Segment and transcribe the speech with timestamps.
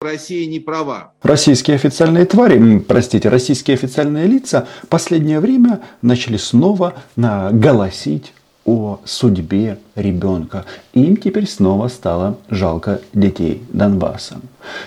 [0.00, 1.10] Россия не права.
[1.22, 8.32] Российские официальные твари, простите, российские официальные лица последнее время начали снова голосить
[8.64, 10.66] о судьбе ребенка.
[10.92, 14.36] Им теперь снова стало жалко детей Донбасса.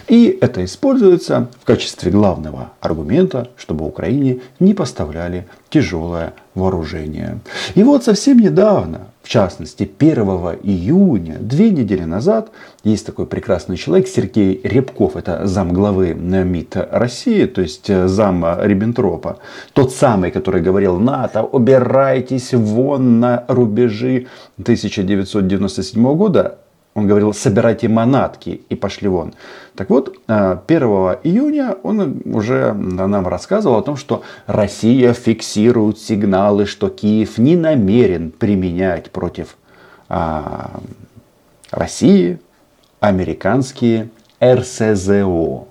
[0.07, 7.39] И это используется в качестве главного аргумента, чтобы Украине не поставляли тяжелое вооружение.
[7.75, 10.23] И вот совсем недавно, частности 1
[10.63, 12.51] июня, две недели назад,
[12.83, 18.45] есть такой прекрасный человек Сергей Рябков, это зам главы МИД России, то есть э, зам
[18.61, 19.37] Риббентропа,
[19.71, 26.57] тот самый, который говорил НАТО, убирайтесь вон на рубежи 1997 года,
[26.93, 29.33] он говорил, собирайте манатки и пошли вон.
[29.75, 36.65] Так вот, 1 э, июня он уже нам рассказывал о том, что Россия фиксирует сигналы,
[36.65, 39.55] что Киев не намерен применять против
[40.09, 40.81] а,
[41.71, 42.39] России
[42.99, 44.09] американские
[44.43, 45.65] РСЗО.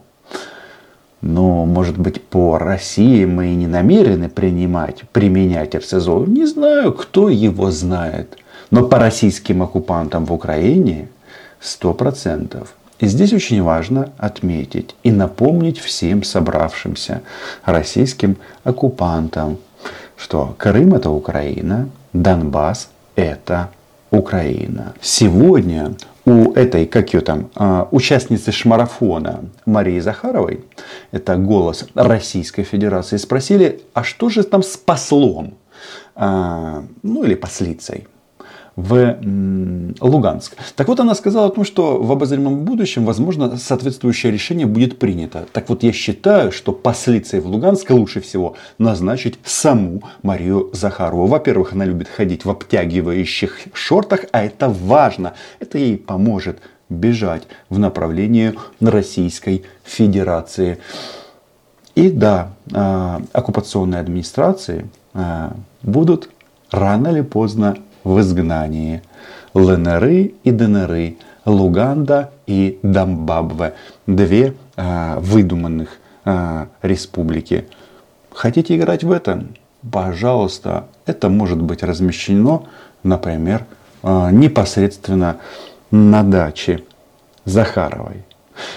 [1.20, 6.24] Но, может быть, по России мы и не намерены принимать, применять РСЗО.
[6.24, 8.38] Не знаю, кто его знает.
[8.70, 11.08] Но по российским оккупантам в Украине
[11.60, 12.66] 100%.
[13.00, 17.22] И здесь очень важно отметить и напомнить всем собравшимся
[17.64, 19.58] российским оккупантам,
[20.16, 23.70] что Крым это Украина, Донбасс это
[24.10, 24.94] Украина.
[25.00, 25.94] Сегодня
[26.26, 30.64] у этой, как ее там, а, участницы шмарафона Марии Захаровой,
[31.10, 35.54] это голос Российской Федерации, спросили, а что же там с послом,
[36.14, 38.06] а, ну или послицей
[38.80, 39.18] в
[40.00, 40.56] Луганск.
[40.76, 45.46] Так вот, она сказала о том, что в обозримом будущем, возможно, соответствующее решение будет принято.
[45.52, 51.26] Так вот, я считаю, что послицей в Луганск лучше всего назначить саму Марию Захарову.
[51.26, 55.34] Во-первых, она любит ходить в обтягивающих шортах, а это важно.
[55.58, 56.58] Это ей поможет
[56.88, 60.78] бежать в направлении Российской Федерации.
[61.94, 66.30] И да, а, оккупационные администрации а, будут
[66.70, 69.02] рано или поздно в изгнании.
[69.54, 73.74] ЛНРы и ДНРы, Луганда и Дамбабве.
[74.06, 77.66] Две а, выдуманных а, республики.
[78.32, 79.44] Хотите играть в это?
[79.90, 82.66] Пожалуйста, это может быть размещено,
[83.02, 83.64] например,
[84.02, 85.38] а, непосредственно
[85.90, 86.84] на даче
[87.44, 88.24] Захаровой.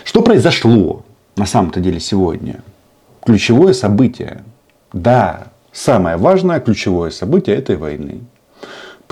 [0.03, 1.03] Что произошло
[1.35, 2.61] на самом-то деле сегодня?
[3.23, 4.43] Ключевое событие.
[4.93, 8.21] Да, самое важное ключевое событие этой войны–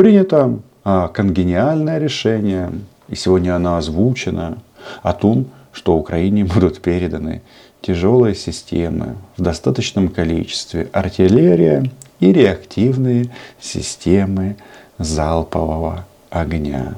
[0.02, 2.72] принято а, конгениальное решение,
[3.08, 4.58] и сегодня оно озвучено,
[5.04, 7.44] о том, что Украине будут переданы
[7.82, 13.30] тяжелые системы в достаточном количестве, артиллерия и реактивные
[13.60, 14.58] системы
[14.98, 16.96] залпового огня.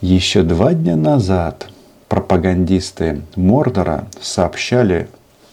[0.00, 1.68] Еще два дня назад
[2.08, 5.06] пропагандисты Мордора сообщали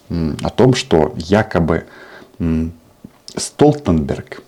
[0.09, 1.85] о том, что якобы
[3.35, 4.41] Столтенберг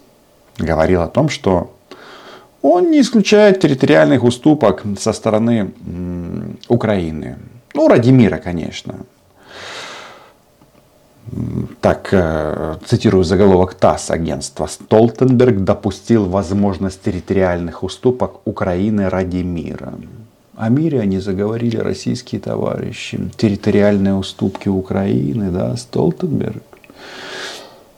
[0.58, 1.73] говорил о том, что
[2.64, 5.74] он не исключает территориальных уступок со стороны
[6.70, 7.36] Украины.
[7.76, 8.96] Ну, ради мира, конечно.
[11.82, 14.68] Так, э, цитирую заголовок ТАСС агентства.
[14.68, 19.94] Столтенберг допустил возможность территориальных уступок Украины ради мира.
[20.56, 23.20] О мире они заговорили российские товарищи.
[23.36, 26.64] Территориальные уступки Украины, да, Столтенберг.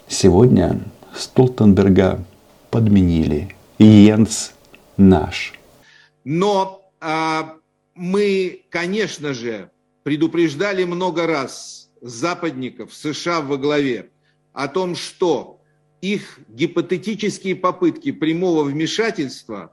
[0.07, 0.79] Сегодня
[1.15, 2.19] Столтенберга
[2.71, 3.49] подменили.
[3.77, 4.54] Йенс
[4.97, 5.53] наш.
[6.23, 7.55] Но а,
[7.95, 9.69] мы, конечно же,
[10.03, 14.09] предупреждали много раз западников, США во главе,
[14.53, 15.59] о том, что
[16.01, 19.71] их гипотетические попытки прямого вмешательства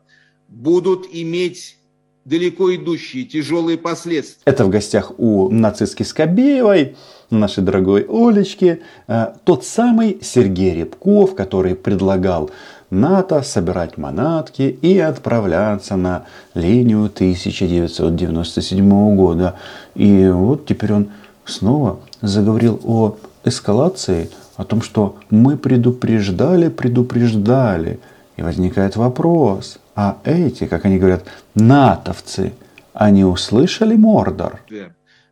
[0.49, 1.77] будут иметь
[2.25, 4.43] далеко идущие тяжелые последствия.
[4.45, 6.97] Это в гостях у нацистки Скобеевой,
[7.31, 12.51] нашей дорогой Олечки, э, тот самый Сергей Рябков, который предлагал
[12.93, 19.59] НАТО собирать манатки и отправляться на линию 1997 года.
[19.95, 21.09] И вот теперь он
[21.47, 27.99] снова заговорил о эскалации, о том, что мы предупреждали, предупреждали.
[28.37, 31.25] И возникает вопрос, а эти, как они говорят,
[31.55, 32.53] натовцы,
[32.93, 34.61] они услышали Мордор?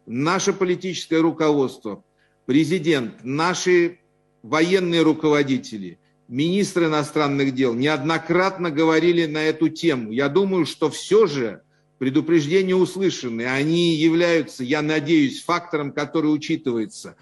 [0.07, 2.03] Наше политическое руководство,
[2.47, 3.99] президент, наши
[4.43, 5.99] военные руководители–
[6.31, 10.13] министры иностранных дел неоднократно говорили на эту тему.
[10.13, 11.61] Я думаю, что все же
[11.99, 13.43] предупреждения услышаны.
[13.43, 17.17] Они являются, я надеюсь, фактором, который учитывается.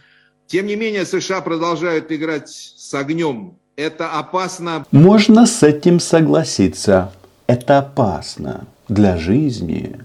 [0.47, 3.55] Тем не менее, США продолжают играть с огнем.
[3.77, 4.87] Это опасно.
[4.93, 7.13] Можно с этим согласиться.
[7.47, 9.99] Это опасно для жизни,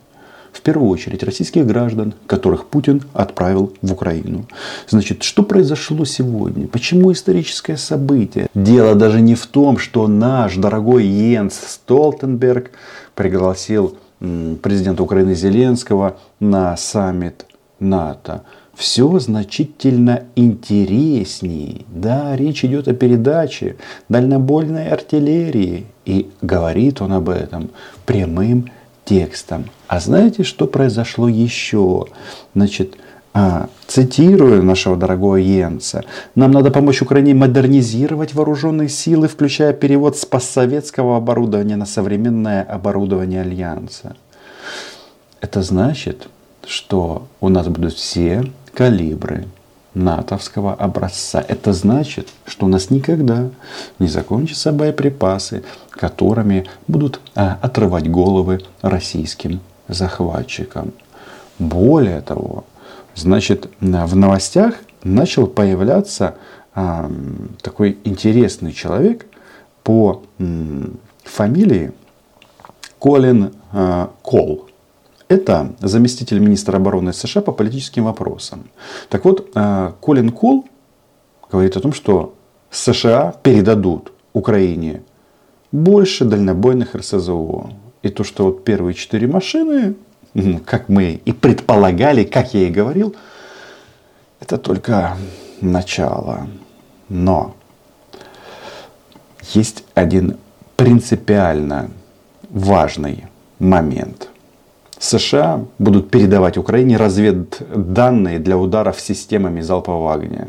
[0.54, 4.46] в первую очередь российских граждан, которых Путин отправил в Украину.
[4.88, 6.68] Значит, что произошло сегодня?
[6.68, 8.48] Почему историческое событие?
[8.54, 12.72] Дело даже не в том, что наш дорогой Йенс Столтенберг
[13.16, 17.46] пригласил президента Украины Зеленского на саммит
[17.80, 18.44] НАТО
[18.76, 21.82] все значительно интереснее.
[21.88, 23.76] Да, речь идет о передаче
[24.10, 25.86] дальнобойной артиллерии.
[26.06, 27.70] И говорит он об этом
[28.06, 28.70] прямым
[29.06, 29.70] текстом.
[29.88, 32.08] А знаете, что произошло еще?
[32.56, 32.96] Значит,
[33.34, 36.04] а, цитирую нашего дорогого Йенса,
[36.36, 43.42] нам надо помочь Украине модернизировать вооруженные силы, включая перевод с постсоветского оборудования на современное оборудование
[43.42, 44.16] Альянса.
[45.42, 46.28] Это значит,
[46.66, 49.46] что у нас будут все калибры
[49.94, 51.44] натовского образца.
[51.48, 53.50] Это значит, что у нас никогда
[54.00, 60.94] не закончатся боеприпасы, которыми будут а, отрывать головы российским захватчикам.
[61.60, 62.66] Более того,
[63.16, 66.36] значит, в новостях начал появляться
[66.74, 67.12] а,
[67.62, 69.28] такой интересный человек
[69.84, 71.92] по м, фамилии
[73.00, 74.70] Колин а, Кол.
[75.34, 78.70] Это заместитель министра обороны США по политическим вопросам.
[79.10, 80.66] Так вот, э, Колин Кол
[81.52, 82.36] говорит о том, что
[82.70, 85.02] США передадут Украине
[85.72, 87.72] больше дальнобойных РСЗО.
[88.04, 89.96] И то, что вот первые четыре машины,
[90.66, 93.16] как мы и предполагали, как я и говорил,
[94.40, 95.18] это только
[95.62, 96.48] начало.
[97.10, 97.56] Но
[99.56, 100.38] есть один
[100.76, 101.90] принципиально
[102.52, 103.26] важный
[103.58, 104.30] момент–
[105.04, 110.48] США будут передавать Украине разведданные для ударов системами залпового огня.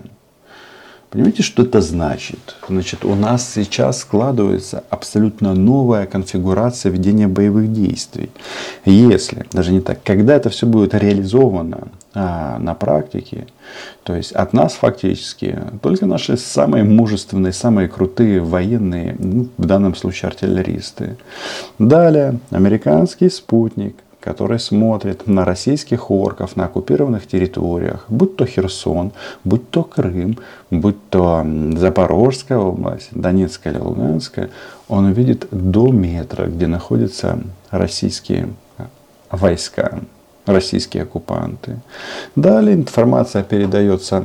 [1.11, 2.57] Понимаете, что это значит?
[2.69, 8.31] Значит, у нас сейчас складывается абсолютно новая конфигурация ведения боевых действий.
[8.85, 13.47] Если, даже не так, когда это все будет реализовано а, на практике,
[14.03, 19.95] то есть от нас фактически только наши самые мужественные, самые крутые военные, ну, в данном
[19.95, 21.17] случае артиллеристы.
[21.79, 29.13] Далее, американский спутник, который смотрит на российских орков на оккупированных территориях, будь то Херсон,
[29.45, 30.39] будь то Крым,
[30.71, 31.45] будь то
[31.77, 34.49] Запорожская область, Донецкая или Луганская,
[34.89, 37.39] он увидит до метра, где находятся
[37.71, 38.49] российские
[39.31, 39.99] войска,
[40.47, 41.81] российские оккупанты.
[42.35, 44.25] Далее информация передается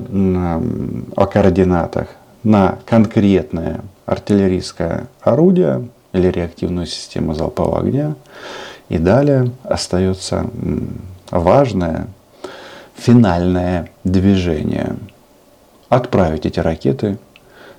[1.15, 2.07] о координатах
[2.43, 8.15] на конкретное артиллерийское орудие или реактивную систему залпового огня.
[8.89, 10.49] И далее остается
[11.29, 12.07] важное
[12.95, 14.97] финальное движение.
[15.89, 17.17] Отправить эти ракеты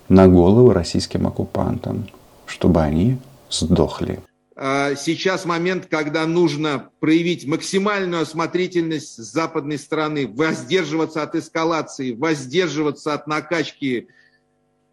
[0.08, 2.08] на головы российским оккупантам,
[2.46, 3.18] чтобы они
[3.50, 4.20] сдохли.
[4.56, 13.14] А, сейчас момент, когда нужно проявить максимальную осмотрительность с западной стороны, воздерживаться от эскалации, воздерживаться
[13.14, 14.08] от накачки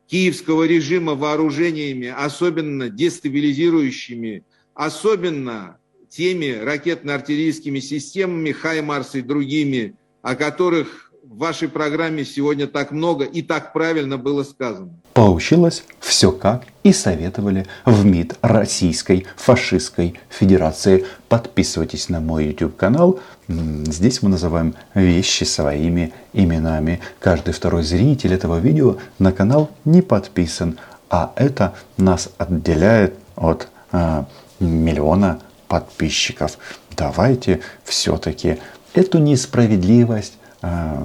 [0.07, 4.43] киевского режима вооружениями, особенно дестабилизирующими,
[4.73, 5.77] особенно
[6.09, 13.41] теми ракетно-артиллерийскими системами, Хаймарс и другими, о которых в вашей программе сегодня так много и
[13.41, 14.89] так правильно было сказано.
[15.13, 21.05] Получилось все как и советовали в МИД Российской фашистской федерации.
[21.27, 23.19] Подписывайтесь на мой YouTube канал.
[23.47, 27.01] Здесь мы называем вещи своими именами.
[27.19, 30.79] Каждый второй зритель этого видео на канал не подписан.
[31.09, 34.27] А это нас отделяет от а,
[34.59, 36.57] миллиона подписчиков.
[36.95, 38.57] Давайте все-таки
[38.93, 41.03] эту несправедливость э,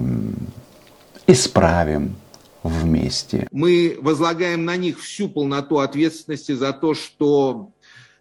[1.27, 2.17] исправим
[2.63, 3.49] вместе.
[3.51, 7.71] Мы возлагаем на них всю полноту ответственности за то, что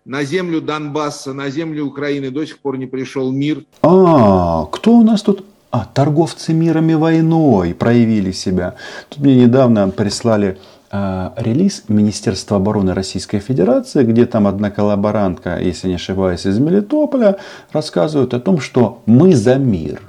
[0.05, 3.63] на землю Донбасса, на землю Украины до сих пор не пришел мир.
[3.81, 5.45] А, кто у нас тут?
[5.69, 8.75] А, торговцы миром и войной проявили себя.
[9.09, 10.57] Тут мне недавно прислали
[10.91, 17.37] релиз Министерства обороны Российской Федерации, где там одна коллаборантка, если не ошибаюсь, из Мелитополя,
[17.71, 20.01] рассказывает о том, что мы за мир.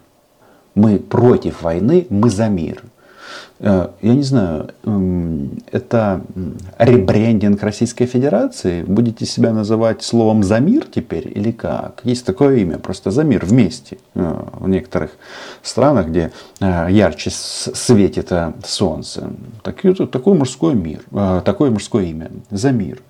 [0.75, 2.83] Мы против войны, мы за мир.
[3.65, 4.71] Э, я не знаю,
[5.71, 6.23] это
[6.79, 8.83] ребрендинг Российской Федерации?
[8.83, 12.01] Будете себя называть словом «за мир» теперь или как?
[12.03, 13.99] Есть такое имя, просто «за мир» вместе.
[14.15, 15.13] Э, в некоторых
[15.63, 18.33] странах, где э, ярче светит
[18.65, 19.31] солнце.
[19.63, 21.01] Такой, такой мужской мир,
[21.45, 23.01] такое мужское имя «за мир».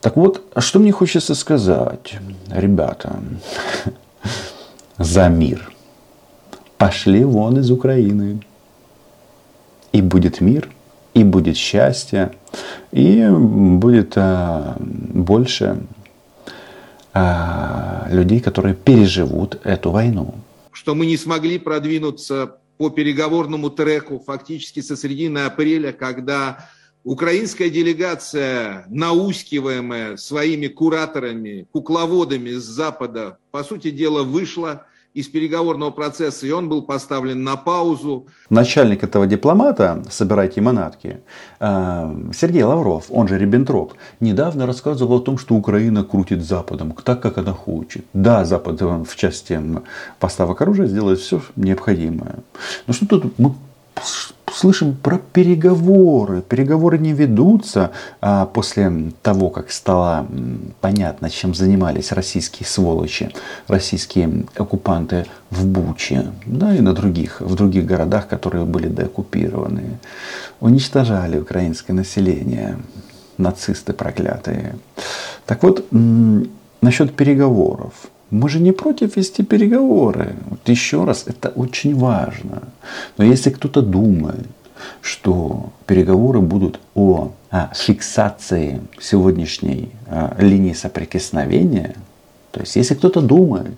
[0.00, 2.16] Так вот, а что мне хочется сказать,
[2.50, 3.20] ребята,
[4.98, 5.72] за мир.
[6.78, 8.40] Пошли вон из Украины
[9.96, 10.68] и будет мир,
[11.14, 12.34] и будет счастье,
[12.92, 15.78] и будет а, больше
[17.14, 20.34] а, людей, которые переживут эту войну.
[20.72, 26.68] Что мы не смогли продвинуться по переговорному треку фактически со середины апреля, когда
[27.04, 34.84] украинская делегация, наускиваемая своими кураторами, кукловодами с Запада, по сути дела, вышла
[35.16, 38.26] из переговорного процесса, и он был поставлен на паузу.
[38.50, 41.20] Начальник этого дипломата, собирайте манатки,
[41.58, 47.22] э, Сергей Лавров, он же Риббентроп, недавно рассказывал о том, что Украина крутит Западом так,
[47.22, 48.04] как она хочет.
[48.12, 49.58] Да, Запад в части
[50.20, 52.36] поставок оружия сделает все необходимое.
[52.86, 53.54] Но что тут мы
[54.56, 56.42] слышим про переговоры.
[56.42, 60.26] Переговоры не ведутся а после того, как стало
[60.80, 63.30] понятно, чем занимались российские сволочи,
[63.68, 69.98] российские оккупанты в Буче, да и на других, в других городах, которые были деоккупированы.
[70.60, 72.78] Уничтожали украинское население,
[73.38, 74.76] нацисты проклятые.
[75.44, 75.86] Так вот,
[76.80, 77.92] насчет переговоров.
[78.30, 80.34] Мы же не против вести переговоры.
[80.50, 82.62] Вот еще раз, это очень важно.
[83.16, 84.46] Но если кто-то думает,
[85.00, 91.94] что переговоры будут о, о фиксации сегодняшней а, линии соприкосновения,
[92.50, 93.74] то есть если кто-то думает,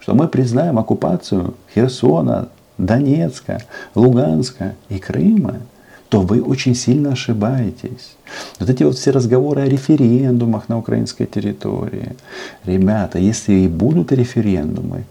[0.00, 3.62] что мы признаем оккупацию Херсона, Донецка,
[3.94, 5.60] Луганска и Крыма,
[6.12, 8.16] то вы очень сильно ошибаетесь.
[8.60, 12.16] Вот эти вот все разговоры о референдумах на украинской территории.
[12.66, 15.04] Ребята, если и будут референдумы,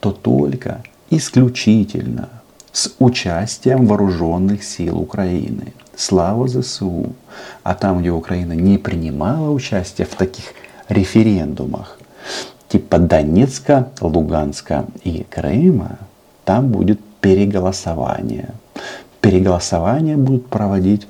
[0.00, 2.30] то только исключительно
[2.72, 5.74] с участием вооруженных сил Украины.
[5.94, 7.12] Слава ЗСУ.
[7.62, 10.54] А там, где Украина не принимала участие в таких
[10.88, 11.98] референдумах,
[12.68, 15.98] типа Донецка, Луганска и Крыма,
[16.46, 18.54] там будет переголосование
[19.26, 21.08] переголосование будут проводить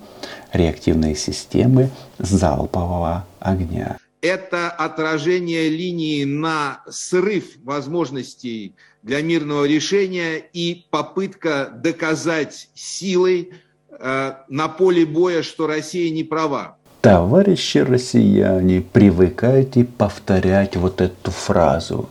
[0.52, 3.98] реактивные системы залпового огня.
[4.22, 13.52] Это отражение линии на срыв возможностей для мирного решения и попытка доказать силой
[13.90, 16.78] э, на поле боя, что Россия не права.
[17.02, 22.08] Товарищи россияне, привыкайте повторять вот эту фразу.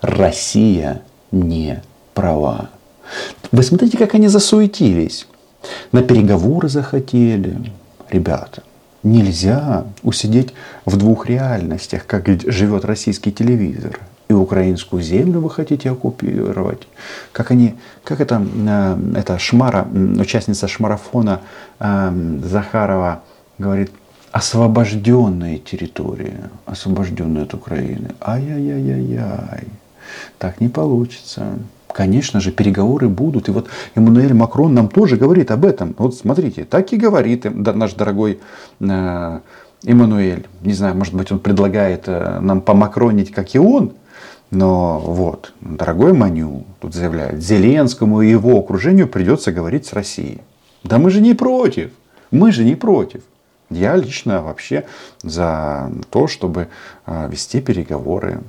[0.00, 1.80] Россия не
[2.12, 2.70] права.
[3.52, 5.28] Вы смотрите, как они засуетились.
[5.92, 7.72] На переговоры захотели.
[8.10, 8.62] Ребята,
[9.02, 10.54] нельзя усидеть
[10.84, 14.00] в двух реальностях, как живет российский телевизор.
[14.28, 16.88] И украинскую землю вы хотите оккупировать.
[17.32, 19.86] Как они, как это, э, это Шмара,
[20.18, 21.42] участница шмарафона
[21.78, 23.22] э, Захарова
[23.58, 23.90] говорит,
[24.32, 26.34] освобожденные территории,
[26.66, 28.14] освобожденные от Украины.
[28.20, 29.68] Ай-яй-яй-яй-яй.
[30.38, 31.58] Так не получится.
[31.94, 33.48] Конечно же, переговоры будут.
[33.48, 35.94] И вот Эммануэль Макрон нам тоже говорит об этом.
[35.96, 38.40] Вот смотрите, так и говорит наш дорогой
[38.80, 39.40] э,
[39.84, 40.44] Эммануэль.
[40.62, 43.92] Не знаю, может быть, он предлагает э, нам помакронить, как и он.
[44.50, 50.40] Но вот, дорогой Маню тут заявляет, Зеленскому и его окружению придется говорить с Россией.
[50.82, 51.92] Да мы же не против.
[52.32, 53.22] Мы же не против.
[53.70, 54.84] Я лично вообще
[55.22, 56.66] за то, чтобы
[57.06, 58.40] э, вести переговоры.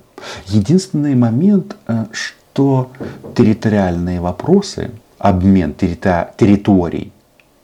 [0.47, 1.75] Единственный момент,
[2.11, 2.89] что что
[3.35, 7.12] территориальные вопросы, обмен территори- территорий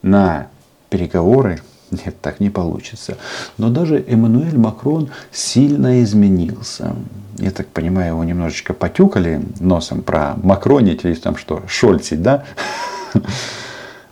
[0.01, 0.47] на
[0.89, 3.17] переговоры, нет, так не получится.
[3.57, 6.93] Но даже Эммануэль Макрон сильно изменился.
[7.37, 12.43] Я так понимаю, его немножечко потюкали носом про Макронить или там что, Шольцить, да?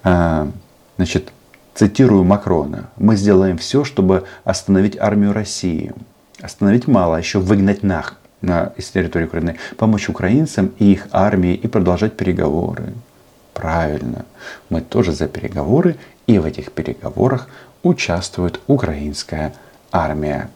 [0.02, 0.50] А,
[0.96, 1.34] значит,
[1.76, 2.90] цитирую Макрона.
[2.96, 5.92] Мы сделаем все, чтобы остановить армию России.
[6.42, 11.54] Остановить мало, а еще выгнать нах на, из территории Украины, помочь украинцам и их армии
[11.54, 12.94] и продолжать переговоры.
[13.54, 14.26] Правильно,
[14.70, 17.48] мы тоже за переговоры, и в этих переговорах
[17.84, 19.54] участвует украинская
[19.92, 20.50] армия.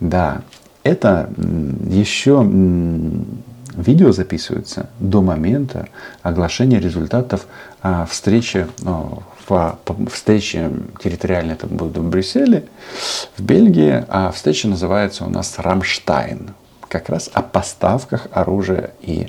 [0.00, 0.42] Да,
[0.82, 1.30] это
[1.88, 2.42] еще
[3.76, 5.88] видео записывается до момента
[6.22, 7.46] оглашения результатов
[7.82, 9.78] а, встречи, в,
[10.10, 10.70] встрече
[11.02, 12.64] территориальной это будет в Брюсселе,
[13.36, 16.54] в Бельгии, а встреча называется у нас Рамштайн
[16.88, 19.28] как раз о поставках оружия и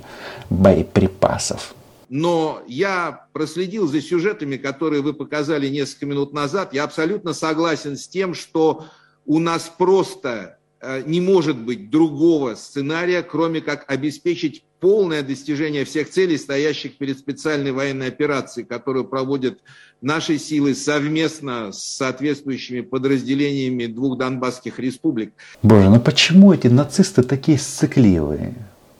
[0.50, 1.74] боеприпасов.
[2.10, 6.74] Но я проследил за сюжетами, которые вы показали несколько минут назад.
[6.74, 8.86] Я абсолютно согласен с тем, что
[9.26, 10.57] у нас просто
[11.06, 17.72] не может быть другого сценария, кроме как обеспечить полное достижение всех целей, стоящих перед специальной
[17.72, 19.60] военной операцией, которую проводят
[20.02, 25.34] наши силы совместно с соответствующими подразделениями двух донбасских республик.
[25.64, 28.54] Боже, ну почему эти нацисты такие сцикливые?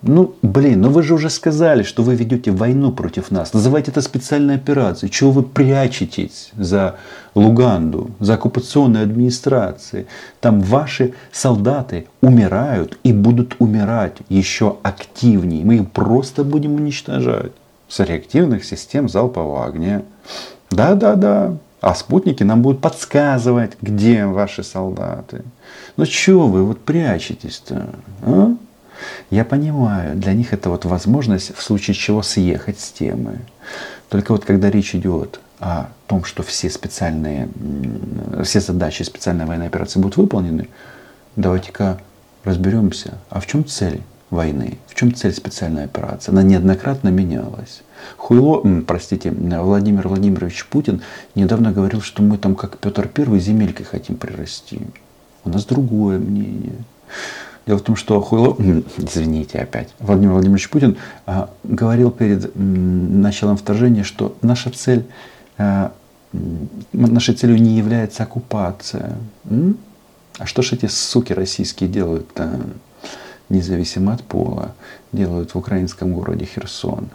[0.04, 3.54] Ну, блин, ну вы же уже сказали, что вы ведете войну против нас.
[3.54, 5.12] Называйте это специальной операцией.
[5.12, 6.98] Чего вы прячетесь за
[7.34, 10.06] Луганду, за оккупационной администрацией?
[10.40, 15.66] Там ваши солдаты умирают и будут умирать еще активнее.
[15.66, 17.54] Мы их просто будем уничтожать
[17.90, 20.04] с реактивных систем залпового огня.
[20.70, 21.58] Да-да-да.
[21.82, 25.44] А спутники нам будут подсказывать, где ваши солдаты.
[25.96, 27.88] Ну чего вы вот прячетесь-то?
[28.24, 28.56] А?
[29.30, 33.40] Я понимаю, для них это вот возможность в случае чего съехать с темы.
[34.10, 37.50] Только вот когда речь идет о том, что все специальные,
[38.44, 40.70] все задачи специальной военной операции будут выполнены,
[41.36, 42.00] давайте-ка
[42.44, 46.32] разберемся, а в чем цель войны, в чем цель специальной операции.
[46.32, 47.82] Она неоднократно менялась.
[48.18, 51.02] Хуйло, простите, Владимир Владимирович Путин
[51.36, 54.82] недавно говорил, что мы там как Петр Первый земелькой хотим прирасти.
[55.44, 56.76] У нас другое мнение.
[57.68, 58.56] Дело в том, что Хуйло,
[58.98, 65.06] извините опять, Владимир Владимирович Путин а, говорил перед началом вторжения, что наша цель,
[65.58, 65.92] а,
[66.94, 69.18] нашей целью не является оккупация.
[70.40, 72.62] А что ж эти суки российские делают-то,
[73.50, 74.74] независимо от пола,
[75.12, 77.10] делают в украинском городе Херсон?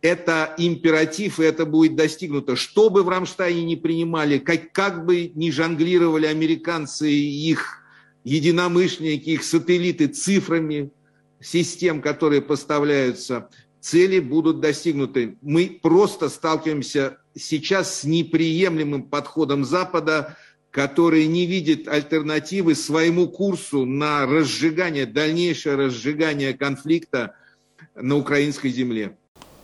[0.00, 2.56] это императив, и это будет достигнуто.
[2.56, 7.81] Что бы в Рамштайне не принимали, как, как бы ни жонглировали американцы их
[8.24, 10.90] единомышленники, их сателлиты цифрами
[11.40, 13.48] систем, которые поставляются,
[13.80, 15.36] цели будут достигнуты.
[15.42, 20.36] Мы просто сталкиваемся сейчас с неприемлемым подходом Запада,
[20.70, 27.34] который не видит альтернативы своему курсу на разжигание, дальнейшее разжигание конфликта
[27.94, 29.12] на украинской земле.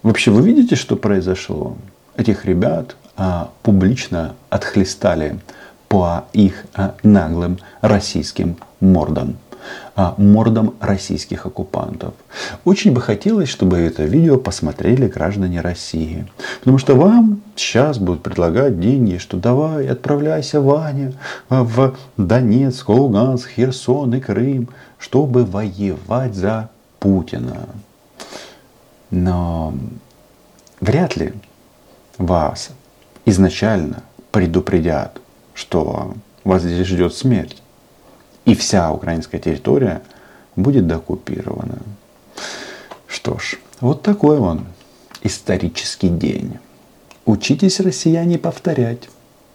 [0.03, 1.79] Вообще, вы видите, что произошло?
[2.17, 5.39] Этих ребят а, публично отхлестали
[5.89, 9.37] по их а, наглым российским мордам
[9.97, 12.15] а, мордам российских оккупантов.
[12.65, 16.27] Очень бы хотелось, чтобы это видео посмотрели граждане России.
[16.61, 21.15] Потому что вам сейчас будут предлагать деньги, что давай, отправляйся, Ваня,
[21.49, 24.69] в Донецк, Луганск, Херсон и Крым,
[24.99, 27.69] чтобы воевать за Путина.
[29.11, 29.75] Но
[30.81, 31.33] вряд ли
[32.19, 32.71] вас
[33.25, 35.21] изначально предупредят
[35.59, 37.61] что вас здесь ждет смерть.
[38.45, 40.03] И вся украинская территория
[40.55, 41.79] будет докупирована.
[43.09, 44.67] Что ж, вот такой он
[45.23, 46.59] исторический день.
[47.27, 49.09] Учитесь, россияне, повторять.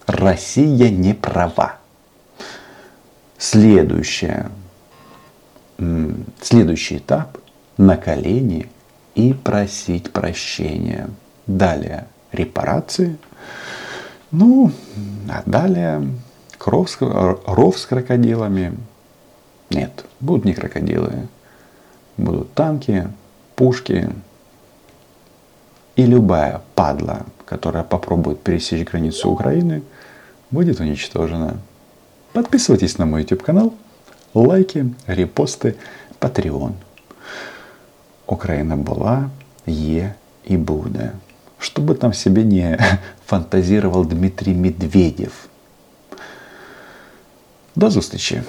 [0.05, 1.77] Россия не права.
[3.37, 4.51] Следующее,
[6.41, 7.37] следующий этап–
[7.77, 8.69] на колени
[9.15, 11.09] и просить прощения.
[11.47, 13.17] Далее репарации–
[14.33, 14.71] ну,
[15.29, 16.09] а далее
[16.57, 18.77] кров с, ров с крокодилами.
[19.69, 21.27] Нет, будут не крокодилы.
[22.17, 23.07] Будут танки,
[23.55, 24.09] пушки
[25.95, 29.83] и любая падла, которая попробует пересечь границу Украины,
[30.51, 31.57] будет уничтожена.
[32.33, 33.73] Подписывайтесь на мой YouTube канал,
[34.33, 35.75] лайки, репосты,
[36.19, 36.73] Patreon.
[38.25, 39.29] Украина была,
[39.67, 40.13] є
[40.45, 41.11] і буде.
[41.63, 42.77] Что бы там себе не
[43.25, 45.31] фантазировал Дмитрий Медведев.
[47.75, 48.41] До зустрічі!